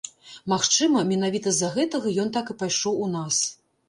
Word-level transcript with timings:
Магчыма, 0.51 1.03
менавіта 1.11 1.53
з-за 1.57 1.69
гэтага 1.75 2.13
ён 2.23 2.31
так 2.39 2.49
і 2.55 2.57
пайшоў 2.63 2.97
у 3.05 3.11
нас. 3.17 3.37